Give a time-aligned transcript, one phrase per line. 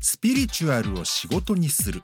[0.00, 2.00] スピリチュアルを仕事にする。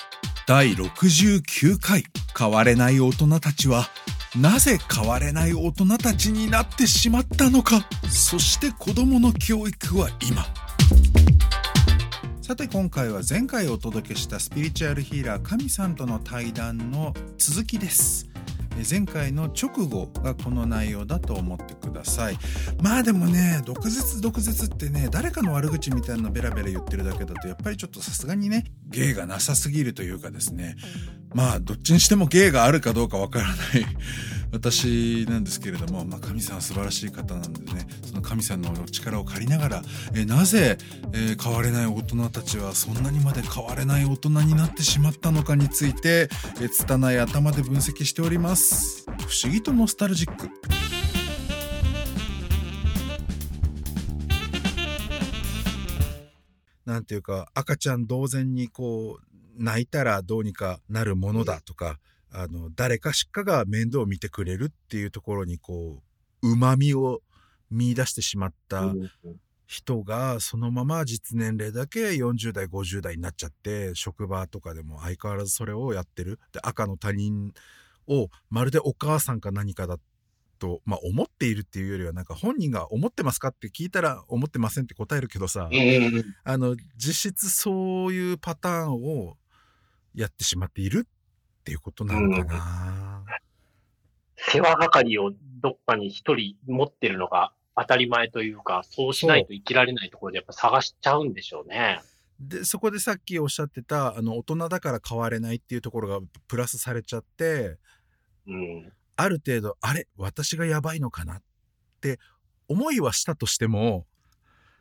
[0.47, 2.05] 第69回。
[2.39, 3.89] 変われない大人たちは
[4.39, 7.89] なぜ変われない大人たちになってしまったのか。
[8.11, 10.45] そして子供の教育は今。
[12.43, 18.36] さて今回は前回お届けしたスピリチュアルヒーラー神さんとの対談の続きです。
[18.89, 22.39] 前回の直後がこの内容だと思ってください。
[22.83, 30.77] まあでもね毒舌毒舌ってね誰かの悪口みたいなのベラベラ言ってるだけだとやっぱりちょっとさすがにね芸がなさすぎるというかですね。
[31.37, 33.57] まあどっちにしても芸があるかどうかわからない。
[34.53, 39.83] 私なんですけれども、まあ、神さんは素晴らしい方なんでねその神さんの力を借りながら、
[40.15, 40.79] えなぜ、
[41.13, 49.05] えー、変われない大人たちはそんなにまで変われない大人になってしまったのかについて、えー、拙い頭で分析しております。
[49.05, 50.49] 不思議とノスタルジック。
[56.87, 61.99] なんていうか赤ちゃん同然にこう泣いたらどうにかなるものだとか、
[62.33, 66.03] あの、誰かしかが面倒を見てくれるっていうところにこ
[66.43, 67.21] う、旨味を
[67.71, 68.95] 見出してしまった
[69.67, 76.39] 人が、そのまま実年齢だけ40代、50代になっちゃって、職場とかでも相変わらずそれをやってる。
[76.53, 77.53] で、赤の他人
[78.07, 79.99] をまるでお母さんか何かだ
[80.59, 85.69] と、まあ、思っているっていうよりはなんか本人が思ってますかって聞いたら思ってませんって答えるけどさ、
[86.45, 89.37] あの実質そういうパターンを
[90.17, 102.01] やってしまっているっていうことなのかな、うん、世話係をどっかに一人持ってるのが当たり前というか、そうしないと生きられないところでやっぱ探しちゃうんでしょうね。
[102.41, 107.77] で、そこでさっきおっしゃってた、あの、大人だから変われないっていうところがプラスされちゃって、
[108.47, 111.43] うん、ある程度、あれ私がやばいのかなっ
[112.01, 112.19] て
[112.69, 114.07] 思いはしたとしても、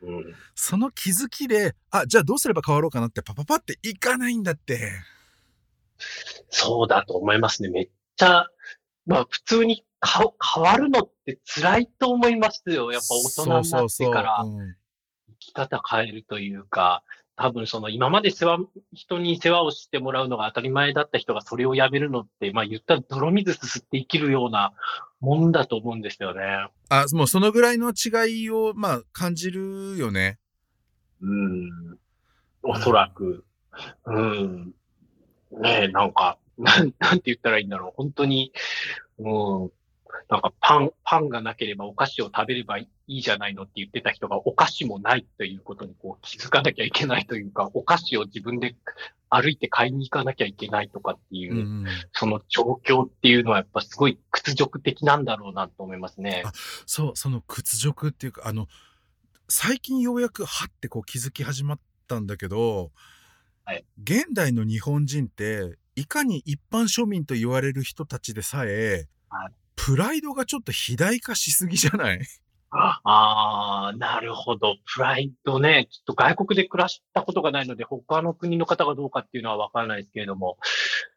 [0.02, 4.92] うん、その気づきで、あ、じゃあどうすれば変わろうかなってパパパっていかないんだって。
[6.48, 7.68] そうだと思いますね。
[7.68, 8.46] めっちゃ、
[9.06, 12.92] まあ普通に変わるのって辛いと思いますよ。
[12.92, 14.76] やっぱ大人になってから生
[15.38, 17.02] き方変えるというか、
[17.36, 18.60] 多分その今まで世話、
[18.94, 24.72] 人に世話をしてもらうのが当たり前だった人がそれをやめるのって、まあ言ったら泥水すすって生きるような
[25.20, 26.68] もんだと思うんですよね。
[26.88, 30.38] あ、もうそのぐらいの違いを、まあ感じるよね。
[31.20, 31.98] うん。
[32.62, 33.44] おそらく。
[34.06, 34.72] うん。
[35.60, 37.92] ねえ、なんか、なん、 なんて言ったらいいんだろう。
[37.96, 38.52] 本当に、
[39.18, 39.70] うん、
[40.28, 48.74] なんかパン、パンがなければお菓子を食べればいいじゃないのって言ってた人がお菓子もないということにこう気づかなきゃいけないというか、お菓子を自分で
[49.28, 56.44] 歩いて買いに行かなきゃいけないとかっていう、うん、その状況っていうのはやっぱすごい屈辱的なんだろうなと思いますね。
[56.86, 58.68] そう、その屈辱っていうか、あの、
[59.48, 62.90] 最近ようやくはってこう気づき始まったんだけど、
[63.66, 72.20] はい、現代の日本人っていかに一般庶民と言われる人たちでさえ、はい、プライドがちょっと肥大化しすぎじゃない？
[72.70, 74.76] ああ、なるほど。
[74.94, 75.88] プライドね。
[75.90, 80.58] ちょっと外国で暮らしたことがないので、他の国の方がどうかっていうのはわからないですけれども。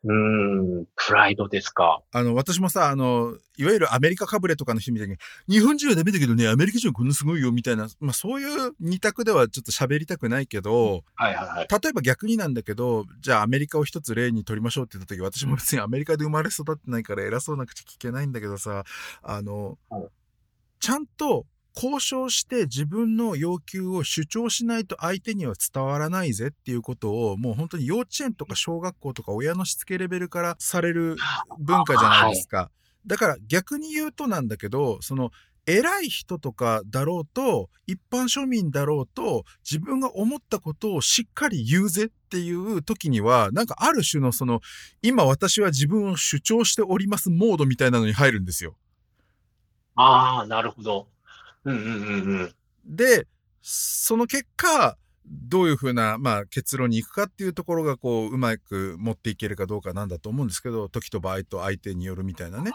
[0.05, 2.01] うん、プライドですか。
[2.13, 5.17] あの、私もさ、あの、いわゆるアメリカかぶれとかの人みたいに、
[5.49, 11.67] 日本人はダメだけどね、アメリカ人はこんなすごいよ、みたいな、まあそういう二択ではちょっと喋りたくないけど、はいはいはい。
[11.69, 18.85] 例えば逆になんだけど、じゃあアメリカを一つ例に取りましょうって言った時、私も別にアメリカで生まれ育ってないから偉そうな口聞けないんだけどさ、
[19.21, 19.77] あの、
[20.79, 21.45] ちゃんと
[21.81, 31.15] 交渉して自分の要求を主張しないと相手には伝わらないぜっていうことをもう本当に幼稚園とか小学校とか親のしつけレベルからされる
[31.57, 32.69] 文化じゃないですか。
[33.07, 35.31] だから逆に言うとなんだけど、その
[35.65, 44.61] 偉い人とかだろうと、一般庶民だろうと、自分が思ったことをしっかり言うぜっていう時には、なんかある種のその、
[45.01, 48.75] 今私は自分を主張しておりますモードみたいなのに入るんですよ。
[49.95, 51.07] ああ、なるほど。
[51.65, 52.55] うんうんうんうん。
[52.85, 53.27] で、
[53.61, 62.71] その結果、どういうふうな、まあ、結論に行くかっていうところが、こう、うまく持っていけるかどうかなんだと思うんですけど、時と場合と相手によるみたいなね。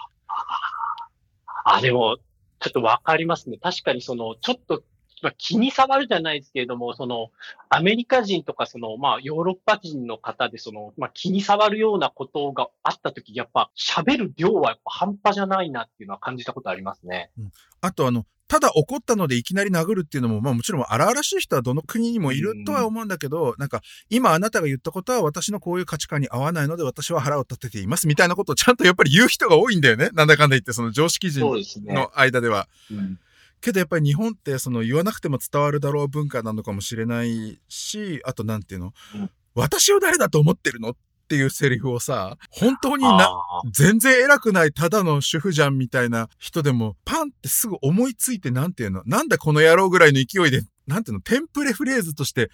[1.64, 2.18] あ、でも、
[2.60, 3.58] ちょっとわかりますね。
[3.58, 4.84] 確かにその、ちょっと
[5.24, 7.30] まあ、気に障るじゃないですけれども、その、
[7.70, 17.30] アメリカ人とか、その、まあ、ヨーロッパ人の方で、その、まあ、気に障るようなことがあったとき、やっぱ、喋る量はやっぱ半端じゃないなっていうのは感じたことありますね。
[17.38, 23.80] うん、あと、あの、ただ怒ったのでいきなり殴るっていうのも、まあもちろん荒々しい人はどの国にもいるとは思うんだけど、うん、なんか、
[24.10, 30.10] 今あなたが言ったことは私のこういう価値観に合わないので私は腹を立てていますみたいなことをちゃんとやっぱり言う人が多いんだよね。
[30.12, 31.40] なんだかんだ言って、その常識人
[31.86, 32.68] の間では。
[32.90, 33.20] ねうん。
[33.60, 39.30] けどやっぱり日本ってその言わなくても伝わるだろう文化なのかもしれないし、あとなんていうの、うん。
[39.54, 40.90] 私を誰だと思ってるの？
[40.90, 40.96] っ
[41.26, 43.28] ていうセリフをさ、本当にな、
[43.72, 49.02] 全然偉くないただの主婦じゃんみたいな人でもパンってすぐ思いついてなんていうの？
[49.06, 51.20] なんだこの野郎ぐらいの勢いで、なんていうの？
[51.20, 52.50] テンプレフレーズとして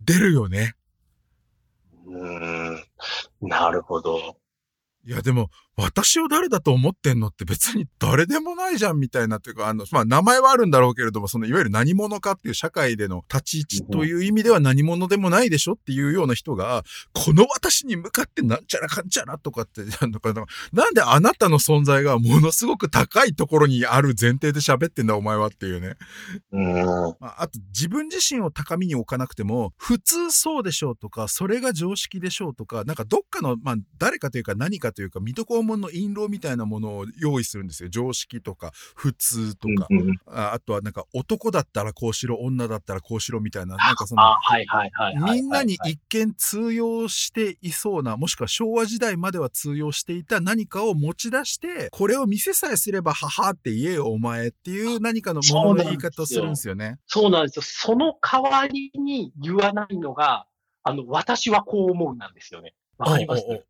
[0.00, 0.74] 出るよね。
[2.06, 2.84] うーん。
[3.40, 4.36] なるほど。
[5.04, 16.84] いやでも、私を誰だと思ってんのって別に誰でもないじゃんみたいなっていうか、あの、まあ名前はあるんだろうけれども、そのいわゆる何者かっていう社会での立ち位置という意味では何者でもないでしょっていうような人が、
[17.14, 20.34] この私に向かってなんちゃらかんちゃらとかって、なんか
[20.72, 25.94] なんであなたの存在がものすごく高いところにある前提で喋ってんだお前はっていうね。
[26.52, 27.16] うーん。
[27.18, 37.88] まあ、あと自分自身を高みに置かなくても、普通そうでしょうとか、それが常識でしょうとか、なんかどっかの、まあ誰かというか何かというか、水戸黄門の印籠みたいなものを用意するんですよ。
[37.88, 39.86] 常識とか、普通とか。
[39.90, 44.22] うんうんああとはなんか男だったらこうしろ、女だったらこうしろみたいな、なんかその。
[45.26, 56.98] みんなにはい一見通用していそうな、もしくは昭和時代までは通用していた何かを持ち出して、これを見せさえすれば、ははって言えよ、お前っていう何かのものの言い方をするんですよね。
[57.06, 57.62] そうなんですよ。
[57.62, 60.46] その代わりに言わないのが、
[60.82, 62.74] あの、私はこう思うなんですよね。
[63.02, 63.62] わかりまえ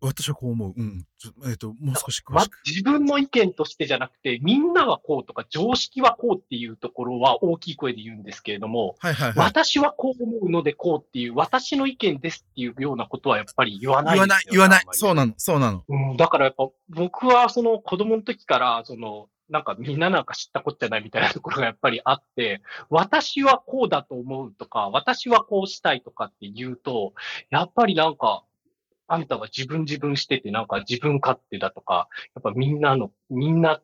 [0.00, 0.74] 私はこう思う。
[0.76, 1.06] うん。
[1.46, 2.58] えっ、と、もう少し詳ましく。
[2.66, 9.38] 自分の意見としてじゃなくて、みんなはこうとか、常識はこうっていうところは大きい声で言うんですけれども、はいはいはい。
[9.38, 15.84] 私はこう思うのでこうっていう、私の意見ですっていうようなことはやっぱり言わない言わない、言わないそうなの、そうなの。
[15.88, 27.12] うん、だからやっぱ僕はその子供の時から、その、なんかみんななんか知ったこっちゃないみたいなところがやっぱりあって、私はこうだと思うとか、私はこうしたいとかって言うと、
[27.50, 28.42] やっぱりなんか、
[29.08, 33.80] あんたは自分自分しててなんか自分勝手だとか、やっぱみんなの、みんな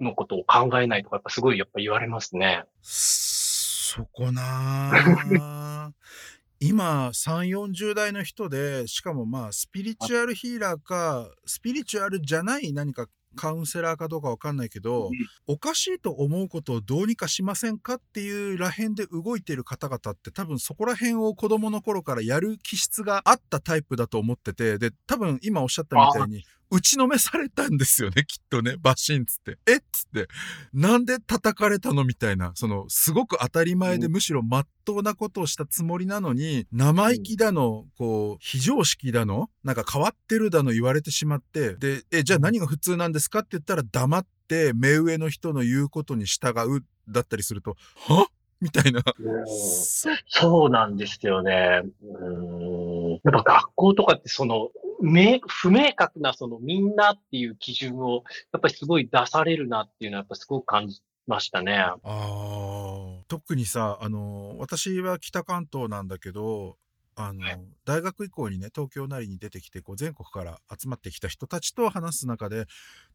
[0.00, 2.64] のことを考えないとか、やっぱすごいやっぱ言われますね。
[2.82, 5.92] そこなぁ
[6.58, 15.10] 今、3、40代の人で、しかもまあ、スピリチュアルヒーラーか、スピリチュアルじゃない何かカウンセラーかどうかわかんないけど、
[15.46, 29.58] おかしいと思うことをどうにかしませんかっていうらへんで動いてる方々って多分そこら辺を子供の頃からやる気質があったタイプだと思ってて、で、多分今おっしゃったみたいに、打ちのめされたんですよね、きっとね、バシンつって。
[29.66, 30.28] えっつって。
[30.74, 47.76] なんで叩かれたのみたいな、その、すごく当たり前で、うんむしろ真っ当なことをしたつもりなのに、生意気だの、こう、非常識だの、なんか変わってるだの言われてしまって、で、え、じゃあ何が普通なんですかって言ったら黙って、目上の人の言うことに従う、だったりすると、
[48.08, 48.26] は？
[48.60, 49.02] みたいな。
[49.46, 51.82] そそうなんですよね。
[52.02, 54.70] うーんやっぱ学校とかってその、
[55.02, 61.76] 明不明確なそのみんなっていう基準をやっぱりすごい出されるなっていうのはやっぱすごく感じましたね。
[61.76, 62.96] あー
[63.28, 66.76] 特にさ、あの、私は北関東なんだけど、
[67.16, 72.66] あの、はい大学以降にね、東京なりに出てきて、こう、全国から集まってきた人たちと話す中で、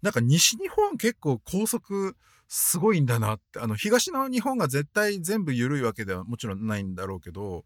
[0.02, 2.16] なんか西日本結構高速
[2.48, 7.66] すごいんだなって、あの、東の日本が絶対全部緩いわけではもちろんないんだろうけど、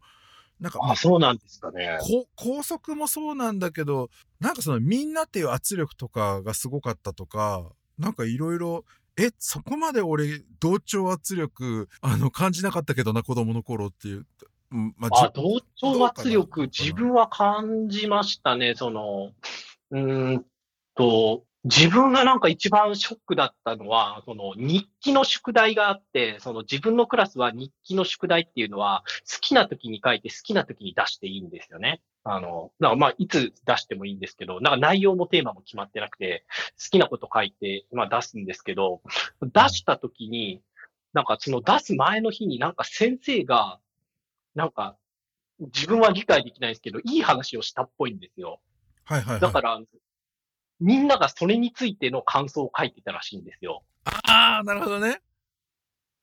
[0.60, 1.98] なんか、まああ、そうなんですかね。
[2.00, 4.10] こ高速もそうなんだけど、
[4.40, 8.84] なんかそのみんなっていう圧力とかがすごかったとか、なんかいろいろ、
[9.18, 14.26] え、そこまで俺、同調圧力、あの、感じなかったけどな、子供の頃っていう。
[14.72, 18.74] うんまあ、じ同調圧力、自分は感じましたね。
[18.74, 19.32] その、
[19.90, 20.44] うーん
[20.94, 32.02] と、自分がなんか一番ショックだったのは、その日記の宿題があって、その自分のクラスは日記の宿題っていうのは、好きな時に書いて好きな時に出していいんですよね。
[32.22, 36.46] あの、だからまあ、いつ出してもいいんですけど、なんか内容もテーマも決まってなくて、
[36.78, 39.02] 好きなこと書いて、まあ出すんですけど、
[39.42, 40.62] 出した時に、
[41.14, 43.80] なんかその出す前の日になんか先生が、
[44.54, 44.96] なんか、
[45.58, 48.60] 自分は理解できないですけど、いい話をしたっぽいんですよ。
[49.04, 49.40] はいはいはい。
[49.40, 49.80] だから、
[50.80, 53.82] みんながそれについての感想を書いてたらしいんですよ。
[54.04, 55.20] ああ、なるほどね。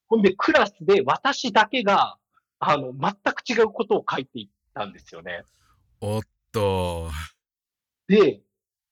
[0.08, 2.18] ほんで、クラスで私だけが、
[2.60, 5.44] あの、全く違うことを書いていったんですよね。
[6.02, 7.10] おっと。
[8.08, 8.42] で、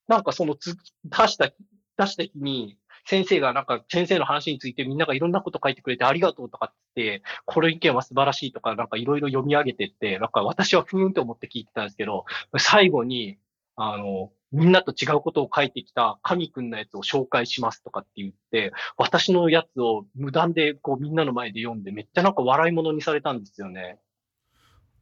[0.08, 1.52] なんかそのつ、出した、
[1.96, 12.24] 出した日に、先生がなんか先生の話についてみんながいろんなこと書いてくれてありがとうとかってこの意見は素晴らしいとかなんかいろいろ読み上げてって、なんか私はふーんって思って聞いてたんですけど、
[12.58, 13.38] 最後に、
[13.76, 23.98] あの、みんなと違うことを書いてきた神くんのやつを紹介しますとかって言って、私のやつを無断でこうみんなの前で読んでめっちゃなんか笑い物にされたんですよね。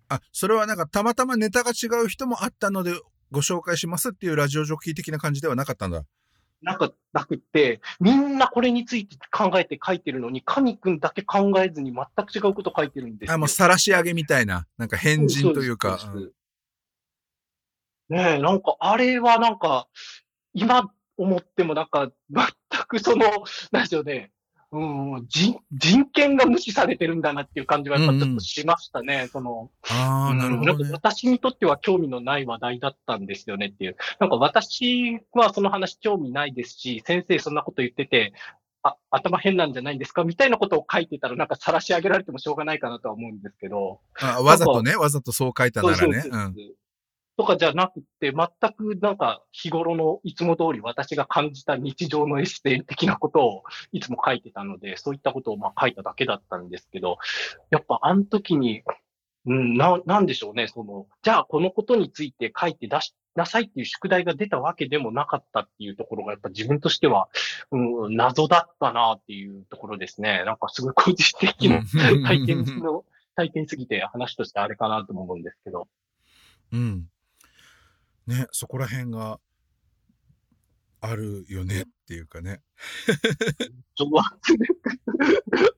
[0.08, 2.92] あ、それはなんかたまたまネタが違う人もあったので
[3.30, 6.04] ご紹介しますっていうラジオジョッキー的な感じではなかったんだ。
[6.62, 13.34] なんかなくって、みんなこれについて考えて書いてるのに、神くんだけ考えずに全く違うこと書いてるんですよ。
[13.34, 15.98] あ、もう晒し上げみたいな、なんか変人というか。
[15.98, 16.39] そうです
[18.10, 19.88] ねえ、なんか、あれはなんか、
[20.52, 22.46] 今思ってもなんか、全
[22.88, 23.26] くその、
[23.72, 24.32] なんでしょうね、
[24.72, 30.84] うん、人、人権が無視されてるんだなっていう感じはやっぱちょっとしましたね、その、ああ、なるほどうんね。
[30.84, 33.96] なんか私にとっては興味のない話題だったんですよねっていう。
[34.20, 38.32] なんか私はその話興味ないですし、先生そんなこと言ってて、
[38.82, 44.00] あ、頭変なんじゃないんですかみたいなことを書いてたらなんか晒し上げられてもしょうがないかなとは思うんですけど。
[44.20, 46.00] あわざとね、わざとそう書いたならね。
[46.00, 46.54] そうそうそう
[47.40, 57.16] とかじゃなくて、全くなんか日頃のいつも通り私が感じた日常のエッセイ的なことをいつも書いてたので、そういったことをまあ書いただけだったんですけど、
[57.70, 58.82] やっぱあの時に、
[59.46, 67.30] うん、な、なんでしょうね、その、じゃあこのことについて書いて出しなさいっていう宿題が出たわけでもなかったっていうところが、やっぱ自分としては、
[67.70, 70.44] うん、謎だったなっていうところですね。
[70.44, 71.82] なんかすごい個人的な
[72.28, 75.88] 体験の、体験すぎて話としてあれかなとも思うんですけど。
[76.72, 77.06] うん。
[78.26, 79.40] ね、そこら辺が
[81.00, 82.60] あるよねっていうかね。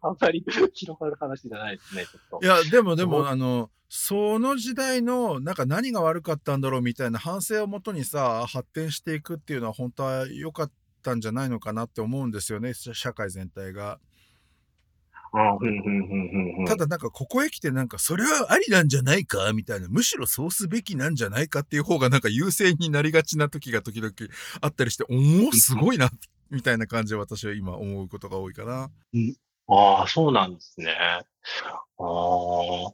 [0.02, 0.44] あんまり
[0.74, 2.04] 広がる話じゃないですね。
[2.42, 10.72] いや、でもでも、あの、その時代の、なんか何が悪かったんだろうみたいな反省をもとにさ、発展していくっていうのは本当は良かっ
[11.02, 14.00] たんじゃないのかなって思うんですよね、社社会全体が。
[16.66, 24.12] ただなんかここへ来てなんかそれはありなんじゃないかみたいな、むしろそうすべきなんじゃないかっていう方がなんか優勢になりがちな時が時々
[24.60, 26.10] あったりして、おお、すごいな、
[26.50, 28.90] みたいな感じで私は今思うことが多いかな。
[29.68, 30.94] ああ、そうなんですね。
[31.00, 31.22] あ
[31.98, 32.92] あ。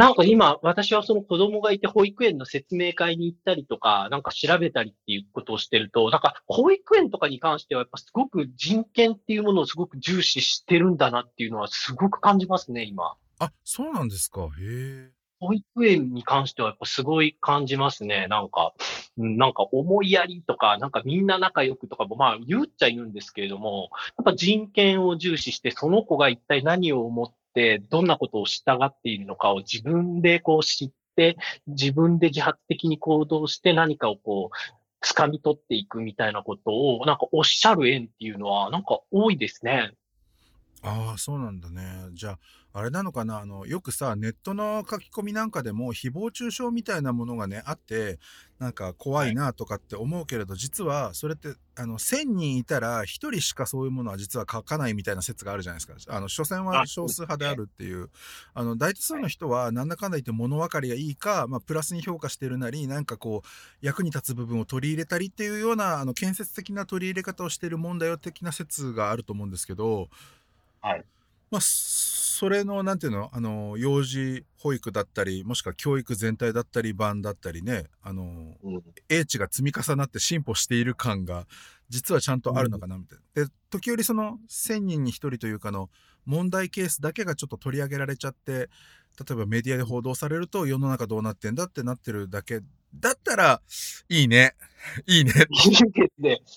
[0.00, 13.12] なんか今、私はその子供がいて保育園の説明会に行ったりとか、なんか調べたりっていうことをしてると、なんか保育園とかに関してはやっぱすごく人権っていうものをすごく重視してるんだなっていうのはすごく感じますね、今。
[13.40, 14.44] あ、そうなんですか？
[14.44, 15.10] へえ。
[15.38, 18.26] 保育園に関してはやっぱすごい感じますね。
[18.28, 18.72] なんか、
[19.18, 27.34] うんなんか思いやりとか、なんかみんな仲良くとかも、まあ言っちゃ言うんですけれども、やっぱ人権を重視して、その子が一体何を思って、
[27.90, 39.92] どんなことを従っているのかを自分でこう知って、自分で自発的に行動して何かをこう、掴み取っていくみたいなことを、なんかおっしゃる縁っていうのは、なんか多いですね。
[40.82, 41.82] ああ、そうなんだね。
[42.12, 42.38] じゃあ、
[42.72, 43.38] あれなのかな？
[43.40, 48.20] あの、よくさ、ネットの書き込みなんかでも、誹謗中傷みたいなものがね、あって、
[48.60, 56.14] なんか怖いなとかって思うけれど、実は、それって、あの、1000人いたら、1人しかそういうものは実は書かないみたいな説があるじゃないですか。
[56.14, 58.10] あの、所詮はあ少数派であるっていう。
[58.54, 63.48] あの、大多数の人は、なんだかんだ言って物分かりがいいか、まあ、プラスに評価してるなり、なんかこう、
[63.84, 70.08] 役に立つ部分を取り入れたりっていうような、あの、建設的な取り入れ方をしてるもんだよ的な説があると思うんですけど、
[70.80, 71.04] はい。
[71.50, 78.82] まあ、それの、なんていうの、あの、幼児保育だったり、もしくは教育全体だったり、版だったりね、あの、うん。
[79.08, 81.46] 英知が積み重なって進歩している感が、
[81.88, 83.46] 実はちゃんとあるのかな、みたいな。
[83.46, 85.90] で、時折その、1000人に1人というかの、
[86.24, 88.68] 問題ケースだけがちょっと取り上げられちゃって、例
[89.32, 92.60] えばメディアで報道されると、世の中どうなってんだってなってるだけ
[92.94, 93.62] だったら、
[94.08, 94.54] いいね。
[95.06, 95.32] いいね。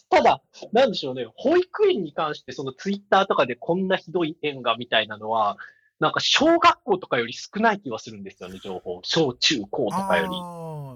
[0.10, 5.58] ただ、なんでしょうね、保育園に関して、そのツイッターとかでこんなひどい園がみたいなのは、
[6.00, 9.02] なんか小学校とかより少ない気はするんですよね、情報。
[9.04, 10.28] 小中高とかよ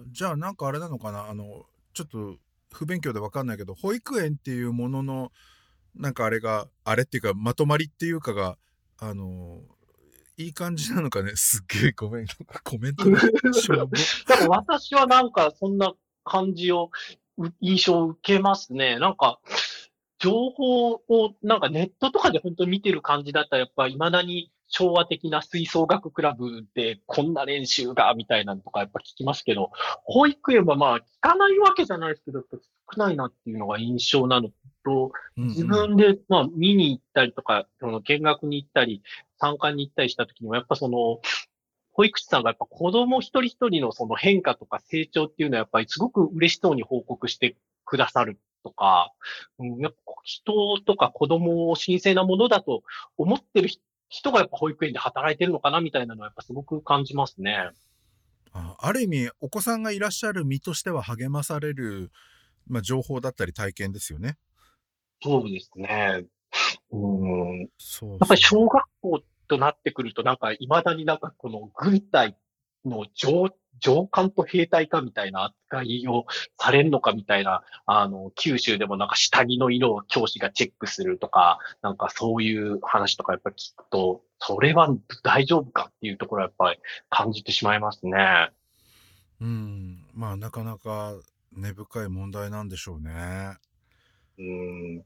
[0.05, 0.13] り。
[0.13, 2.37] じゃあなんかあれなのかなあの、ちょっと
[2.73, 5.31] 不勉強でわかんないけど、保育園っていうものの、
[5.95, 8.57] なんかあれが、あれっていうか、まとまりっていうかが、
[8.99, 9.61] あの、
[10.37, 11.31] いい感じなのかね？
[11.35, 12.27] すっげえごめん。
[12.63, 16.91] コメント でも私はなんかそんな感じを、
[17.37, 18.99] う印象を受けますね。
[18.99, 19.39] なんか、
[20.19, 29.71] 情報をなんかネットとかで本当に見てる感じだったら、やっぱ未だに昭和的な吹奏楽クラブでこんな練習がみたいなのとかやっぱ聞きますけど、
[30.03, 32.57] 保育園はまあ聞かないわけじゃないですけど、少
[32.97, 34.49] ないなっていうのが印象なの
[34.87, 39.03] と、自分で、まあ、見に行ったりとか、その見学に行ったり、
[39.39, 41.19] 参観に行ったりした時にも、やっぱその、
[41.91, 49.11] 保育士さんがやっぱ子供一人一人のその変化とか成長っていうのはやっぱりすごく嬉しそうに報告してくださるとか、
[49.57, 52.83] うん、やっぱ人とか子供を神聖なものだと
[53.17, 53.69] 思ってる
[54.09, 57.71] 人がやっぱ保育園で働いてるのかなみたいなのはやっぱすごく感じますね。
[58.53, 62.11] あある意味、お子さんがいらっしゃる身としては励まされる、
[62.67, 64.37] まあ、情報だったり体験ですよね。
[65.21, 66.25] そうですね。
[66.91, 67.61] うん。
[67.61, 72.37] やそうっぱり小学校となってくると、なんか、未だになんかこの軍隊
[72.85, 73.49] の上、
[73.79, 76.25] 上官と兵隊かみたいな扱いを
[76.59, 84.89] されるのかみたいな、あの、九州でもなんか下着の色を教師がチェックするとか、なんかそういう話とかやっぱり聞くと、それは
[85.23, 88.51] 大丈夫かっていうところはやっぱり感じてしまいますね。
[89.39, 91.13] うん、まあなかなか
[91.55, 93.57] 根深い問題なんでしょうね。
[94.39, 95.05] うん。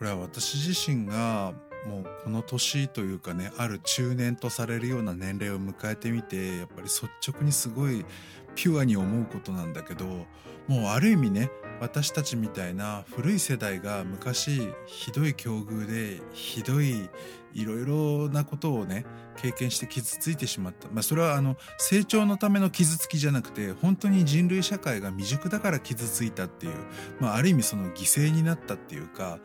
[0.00, 1.52] これは私自身が
[1.86, 8.06] もうこの年というかねある中年とされるような年齢を迎えてみてやっぱり率直にすごい
[8.54, 10.26] ピュアに思うことなんだけども
[10.68, 11.50] うある意味ね
[11.82, 17.10] 私たちみたいな古い世代が昔ひどい境遇でひどい
[17.52, 19.04] いろいろなことをね
[19.36, 26.74] 経験して傷ついてしまった、まあ、それはあの成長のための傷つきじゃなくて本当に人類社会が未熟だから傷ついたっていう、
[27.20, 29.40] まあ、ある意味その犠牲になったっていうか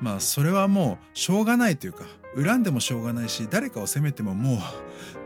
[0.00, 2.04] まあそれはもうしょうがないというか
[2.36, 4.58] 恨んでもしょうがないし誰かを責めてももう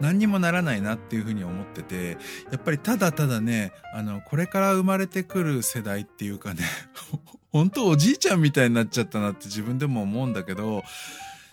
[0.01, 2.17] 何にもならないなっていうふうに思ってて
[2.51, 6.65] やっぱりただただねあのこれから生まれてくる世代っていうかね
[7.53, 10.85] 本当おじいちゃんみたいになっちゃったなって自分でも思うんだけど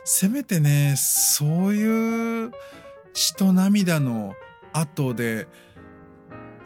[0.05, 2.51] せめてねそういう
[3.13, 4.33] 血と涙の
[4.71, 5.47] 後で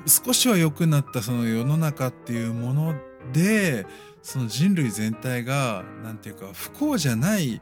[0.05, 2.95] 少しは良くなったその世の中っていうもの
[3.31, 3.85] で
[4.23, 7.61] その人類全体が何て言うか不幸じゃない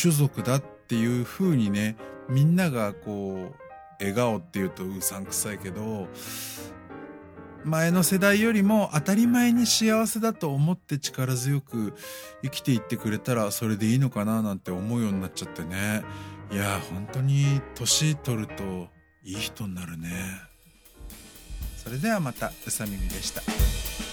[0.00, 1.96] 種族だっていう風にね
[2.28, 3.54] みんながこう
[3.98, 6.06] 笑顔っていうとうさんくさいけど
[7.64, 11.94] 前の世代よりも当たり前に幸せだと思って力強く
[12.42, 16.04] 生きていってくれたらそれでいいのかななんて思うようになっちゃってね
[16.52, 18.62] いや本当に年取ると
[19.24, 20.10] いい人になるね
[21.76, 24.05] それではまたうさみみでした。